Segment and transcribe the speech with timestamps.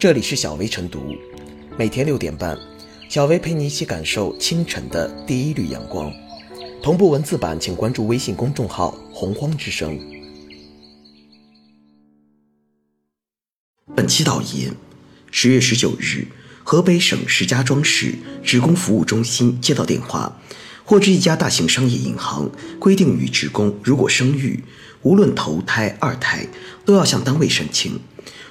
[0.00, 1.14] 这里是小薇晨读，
[1.76, 2.58] 每天六点半，
[3.10, 6.10] 小薇陪你一起感受清晨的第一缕阳光。
[6.82, 10.00] 同步文字版，请关注微信公众号“洪荒之声”。
[13.94, 14.74] 本期导言：
[15.30, 16.28] 十月十九日，
[16.64, 20.40] 河北省石家庄市职工服务中心接到电话，
[20.82, 24.64] 获知一家大型商业银行规定，女职工如果生育，
[25.02, 26.46] 无论头胎、二胎，
[26.86, 28.00] 都要向单位申请。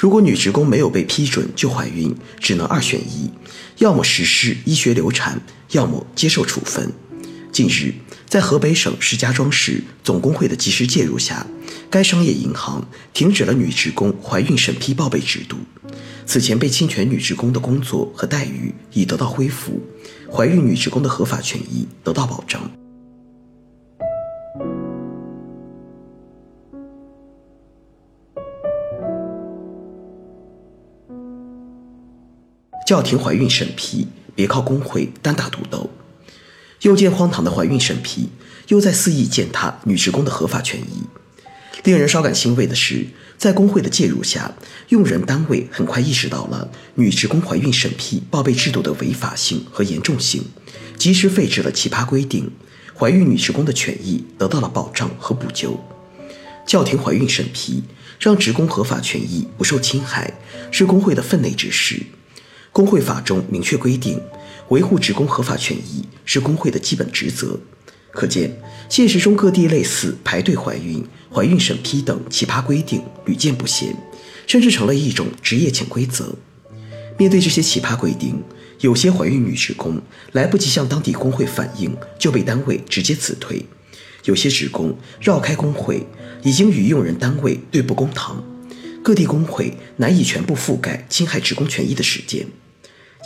[0.00, 3.30] 如果女职工没有被批准就怀孕，只能二选一，
[3.76, 5.38] 要么实施医学流产，
[5.72, 6.90] 要么接受处分。
[7.52, 7.92] 近日，
[8.26, 11.46] 在河北省石家庄市总工会的及时介入下，
[11.90, 12.82] 该商业银行
[13.12, 15.58] 停止了女职工怀孕审批报备制度。
[16.24, 19.82] 此前被侵权女职工的工作和待遇已得到恢复，
[20.32, 22.79] 怀孕女职工的合法权益得到保障。
[32.90, 35.88] 叫停怀孕审批，别靠工会单打独斗。
[36.80, 38.28] 又见荒唐的怀孕审批，
[38.66, 41.04] 又在肆意践踏女职工的合法权益。
[41.84, 43.06] 令人稍感欣慰的是，
[43.38, 44.52] 在工会的介入下，
[44.88, 50.42] 用人单位很快意识到了女职工怀孕审批报备制度的违法性和严重性，
[50.98, 52.50] 及时废止了奇葩规定，
[52.92, 55.78] 怀孕女职工的权益得到了保障和补救。
[56.66, 57.84] 叫停怀孕审批，
[58.18, 60.34] 让职工合法权益不受侵害，
[60.72, 62.02] 是工会的分内之事。
[62.72, 64.20] 工会法中明确规定，
[64.68, 67.58] 维护职工合法权益是工会的基本职责。
[68.12, 68.56] 可见，
[68.88, 73.94] 现实中各地类似排队怀孕、怀孕审批等奇葩规定屡见不鲜，
[74.46, 76.34] 甚至成了一种职业潜规则。
[77.18, 78.42] 面对这些奇葩规定，
[78.80, 80.00] 有些怀孕女职工
[80.32, 83.64] 来不及向当地工会反映，就被单位直接辞退；
[84.24, 86.06] 有些职工绕开工会，
[86.42, 88.44] 已经与用人单位对簿公堂。
[89.02, 92.46] 各地工会难以全部覆盖侵害职工权益的事件，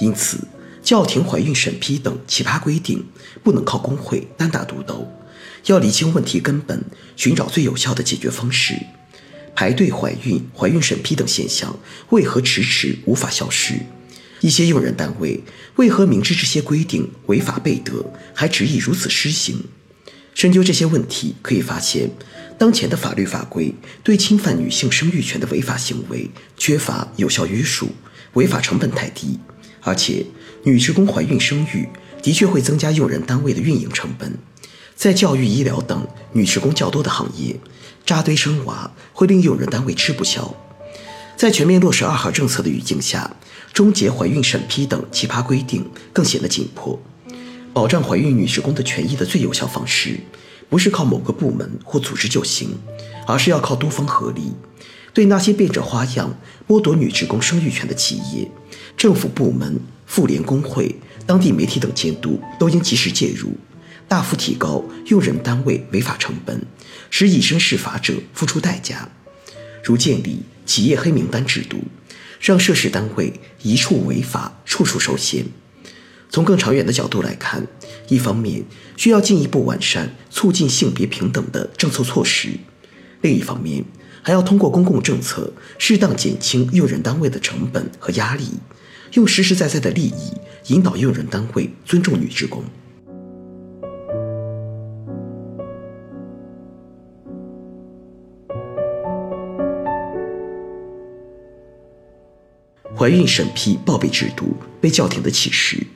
[0.00, 0.38] 因此
[0.82, 3.04] 叫停怀孕审批等奇葩规定
[3.42, 5.10] 不能靠工会单打独斗，
[5.66, 6.82] 要理清问题根本，
[7.16, 8.74] 寻找最有效的解决方式。
[9.54, 11.78] 排队怀孕、怀孕审批等现象
[12.10, 13.74] 为何迟迟无法消失？
[14.40, 15.42] 一些用人单位
[15.76, 18.04] 为何明知这些规定违法备德，
[18.34, 19.64] 还执意如此施行？
[20.34, 22.10] 深究这些问题，可以发现。
[22.58, 27.88] 当前的法律法规对侵犯女性生育权的违法行为缺乏有效约束，
[28.34, 29.38] 违法成本太低，
[29.84, 30.26] 而且
[30.64, 31.88] 女职工怀孕生育
[32.20, 34.36] 的确会增加用人单位的运营成本。
[34.96, 37.60] 在教育、医疗等女职工较多的行业，
[38.04, 40.52] 扎堆生娃会令用人单位吃不消。
[41.36, 43.36] 在全面落实二孩政策的语境下，
[43.72, 46.98] 终结怀孕审批等奇葩规定更显得紧迫。
[47.72, 50.18] 保障怀孕女职工的权益的最有效方式。
[50.70, 52.70] 不是靠某个部门或组织就行，
[53.28, 54.54] 而是要靠多方合力。
[55.14, 56.36] 对那些变着花样
[56.66, 58.50] 剥夺女职工生育权的企业，
[58.96, 63.56] 政府部门、妇联工会、当地媒体等监督都应及时介入，
[64.08, 66.60] 大幅提高用人单位违法成本，
[67.10, 69.08] 使以身试法者付出代价。
[69.84, 71.84] 如建立企业黑名单制度，
[72.40, 75.46] 让涉事单位一处违法，处处受限。
[76.28, 77.64] 从更长远的角度来看，
[78.08, 78.64] 一方面
[78.96, 82.48] 需要进一步完善促进性别平等的政策措施，
[83.20, 83.84] 另一方面
[84.24, 88.48] 还要通过公共政策适当减轻用人单位的成本和压力，
[89.12, 90.32] 用实实在在的利益
[90.68, 92.64] 引导用人单位尊重女职工。
[102.96, 105.86] 怀孕审批报备制度被叫停的启示。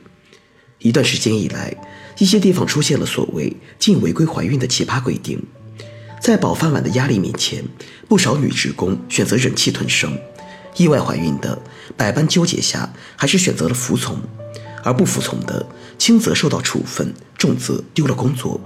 [0.77, 1.75] 一段时间以来，
[2.19, 5.41] 一些地方出现了所谓禁违规怀孕的奇葩规定，
[6.19, 7.63] 在保饭碗的压力面前，
[8.07, 10.11] 不少女职工选择忍气吞声；
[10.75, 11.57] 意外怀孕的，
[11.95, 14.17] 百般纠结下还是选择了服从；
[14.83, 15.65] 而不服从的，
[15.97, 18.59] 轻则受到处分，重则丢了工作。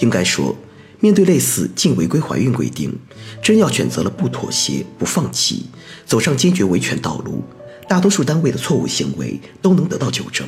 [0.00, 0.54] 应该说，
[1.00, 2.96] 面对类似禁违规怀孕规定，
[3.42, 5.66] 真要选择了不妥协、不放弃，
[6.04, 7.42] 走上坚决维权道路，
[7.88, 10.46] 大多数单位的错误行为都能得到纠正。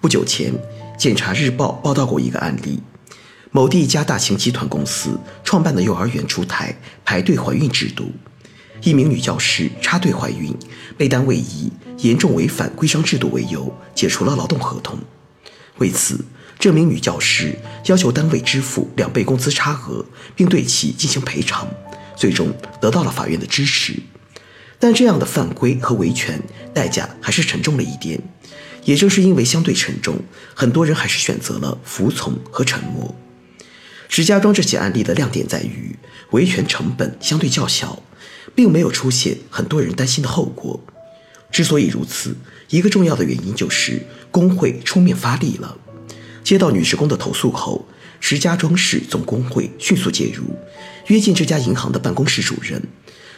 [0.00, 0.52] 不久前，
[0.96, 2.80] 《检察日报》报道过一个案例：
[3.54, 8.10] 某地一家大型集团公司创办的幼儿园出台排队怀孕制度，
[8.82, 10.56] 一名女教师插队怀孕，
[10.96, 14.98] 被单位以严重违反规章制度为由解除了劳动合同。
[15.76, 16.24] 为此，
[16.58, 17.54] 这名女教师
[17.84, 20.02] 要求单位支付两倍工资差额，
[20.34, 21.68] 并对其进行赔偿，
[22.16, 22.50] 最终
[22.80, 23.94] 得到了法院的支持。
[24.78, 28.18] 但这样的犯规和维权代价还是沉重了一点。
[28.84, 30.18] 也正是因为相对沉重，
[30.54, 33.14] 很多人还是选择了服从和沉默。
[34.14, 35.96] 石家庄这起案例的亮点在于
[36.32, 38.02] 维权成本相对较小，
[38.54, 40.78] 并没有出现很多人担心的后果。
[41.50, 42.36] 之所以如此，
[42.68, 45.78] 一个重要的原因就是工会出面发力了。
[46.44, 47.88] 接到女职工的投诉后，
[48.20, 50.44] 石家庄市总工会迅速介入，
[51.06, 52.82] 约见这家银行的办公室主任，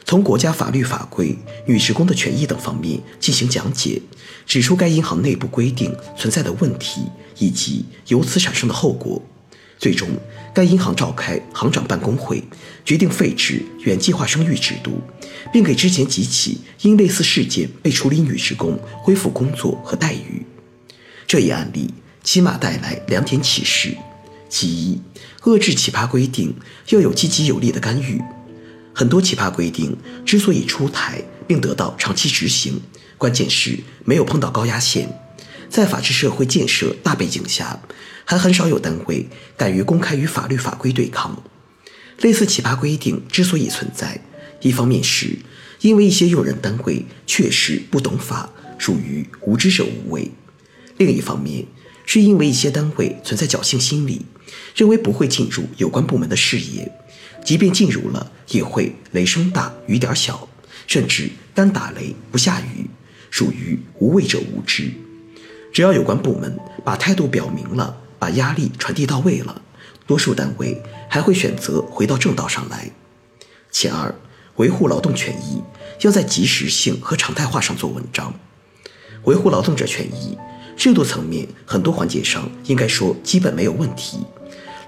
[0.05, 1.39] 从国家法律法规、
[1.69, 4.03] 女职工的权益等方面进行讲解，
[4.45, 7.03] 指出该银行内部规定存在的问题
[7.39, 9.23] 以及由此产生的后果。
[9.85, 10.09] 最终，
[10.55, 12.43] 该银行召开行长办公会，
[12.87, 14.99] 决定废止原计划生育制度，
[15.53, 20.43] 并给之前几起因类似事件被处理女职工恢复工作和待遇。
[21.27, 21.93] 这一案例
[22.23, 23.95] 起码带来两点启示：
[24.49, 24.99] 其一，
[25.43, 26.55] 遏制奇葩规定
[26.89, 28.19] 要有积极有力的干预。
[28.95, 29.95] 很多奇葩规定
[30.25, 32.81] 之所以出台并得到长期执行，
[33.19, 35.07] 关键是没有碰到高压线。
[35.75, 37.81] 在法治社会建设大背景下，
[38.25, 39.27] 还很少有单位
[39.57, 41.43] 敢于公开与法律法规对抗。
[42.21, 44.21] 类似奇葩规定之所以存在，
[44.61, 45.37] 一方面是
[45.81, 48.49] 因为一些用人单位确实不懂法，
[48.79, 50.31] 属于无知者无畏；
[50.97, 51.67] 另一方面
[52.07, 54.25] 是因为一些单位存在侥幸心理，
[54.77, 56.89] 认为不会进入有关部门的视野，
[57.45, 60.49] 即便进入了，也会雷声大雨点小，
[60.87, 62.89] 甚至单打雷不下雨，
[63.29, 64.93] 属于无畏者无知。
[65.75, 69.61] 只要有关部门把态度表明了，把压力传递到位了，
[70.07, 70.81] 多数单位
[71.11, 72.93] 还会选择回到正道上来。
[73.73, 74.15] 其二，
[74.55, 75.61] 维护劳动权益
[76.03, 78.33] 要在及时性和常态化上做文章。
[79.25, 80.39] 维护劳动者权益，
[80.77, 84.19] 制度层面很多环节上应该说基本没有问题。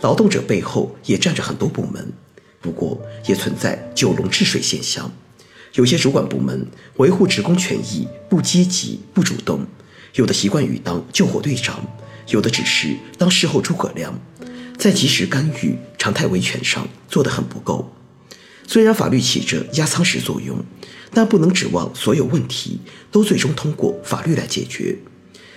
[0.02, 2.12] 劳动者背后也站着很多部门，
[2.60, 2.96] 不过
[3.26, 5.10] 也存在九龙治水现象，
[5.74, 6.64] 有些主管部门
[6.98, 9.66] 维护职工权益不积极不主动。
[10.16, 11.86] 有的习惯于当救火队长，
[12.28, 14.18] 有的只是当事后诸葛亮，
[14.78, 17.94] 在及时干预、常态维权上做得很不够。
[18.66, 20.58] 虽然法律起着压舱石作用，
[21.12, 22.80] 但不能指望所有问题
[23.12, 24.96] 都最终通过法律来解决。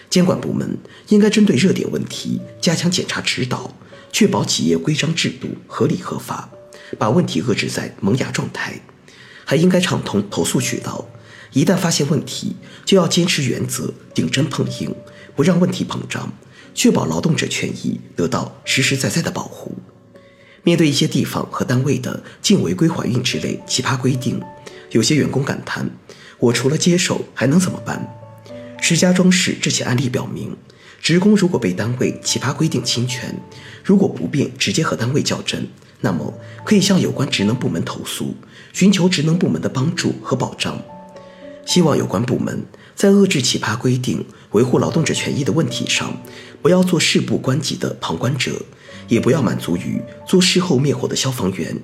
[0.09, 0.77] 监管部门
[1.07, 3.73] 应该针对热点问题加强检查指导，
[4.11, 6.49] 确保企业规章制度合理合法，
[6.97, 8.81] 把问题遏制在萌芽状态。
[9.45, 11.07] 还应该畅通投诉渠道。
[11.51, 12.55] 一旦发现问题，
[12.85, 14.93] 就要坚持原则，顶针碰硬，
[15.35, 16.31] 不让问题膨胀，
[16.75, 19.75] 确保劳动者权益得到实实在在的保护。
[20.63, 24.39] 面对一些地方和单位的禁违规怀孕之类奇葩规定，
[24.91, 25.89] 有些员工感叹
[26.37, 28.15] ：“我除了接受还能怎么办？”
[28.81, 30.55] 石家庄市这起案例表明，
[31.01, 33.35] 职工如果被单位奇葩规定侵权，
[33.83, 35.67] 如果不便直接和单位较真，
[36.01, 38.35] 那么可以向有关职能部门投诉，
[38.71, 40.79] 寻求职能部门的帮助和保障。
[41.69, 46.17] 希望有关部门在遏制奇葩规定、维护劳动者权益的问题上，
[46.63, 48.53] 不要做事不关己的旁观者，
[49.07, 51.77] 也不要满足于做事后灭火的消防员，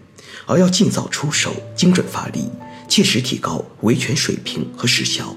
[0.47, 2.49] 而要尽早出手，精准发力，
[2.87, 5.35] 切实提高维权水平和时效。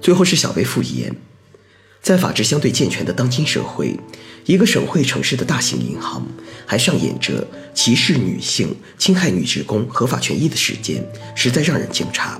[0.00, 1.12] 最后是小薇复言。
[2.08, 3.94] 在法治相对健全的当今社会，
[4.46, 6.26] 一个省会城市的大型银行
[6.64, 11.04] 还上演着歧视女性、侵害女职工合法权益的事件，
[11.36, 12.30] 实在让人惊诧。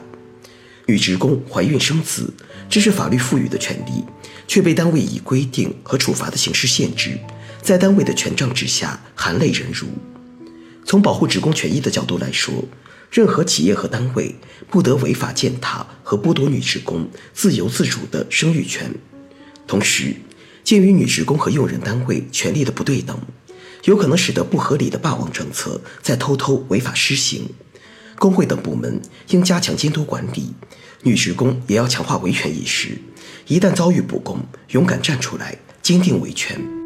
[0.86, 2.32] 女职工怀孕生子，
[2.70, 4.02] 这是法律赋予的权利，
[4.46, 7.18] 却被单位以规定和处罚的形式限制，
[7.60, 9.86] 在单位的权杖之下含泪忍辱。
[10.86, 12.64] 从保护职工权益的角度来说，
[13.10, 14.34] 任何企业和单位
[14.70, 18.90] 不得违法践踏和剥夺女职工自由自主的生育权。
[19.68, 20.16] 同时，
[20.64, 23.16] 鉴于女职工和用人单位权利的不对等，
[23.84, 27.50] 有可能使得不合理的霸王政策在偷偷违法施行。
[28.18, 30.54] 工会等部门应加强监督管理，
[31.02, 32.98] 女职工也要强化维权意识。
[33.46, 36.77] 一旦遭遇不公，勇敢站出来，坚定维权。